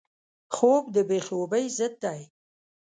خوب 0.55 0.83
د 0.95 0.97
بې 1.09 1.19
خوبۍ 1.25 1.65
ضد 1.77 1.93
دی 2.03 2.21